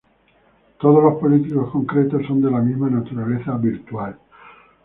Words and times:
Todos 0.79 1.03
los 1.03 1.21
políticos 1.21 1.69
concretos 1.71 2.25
son 2.25 2.41
de 2.41 2.49
la 2.49 2.57
misma 2.59 2.89
naturaleza 2.89 3.55
virtual. 3.57 4.17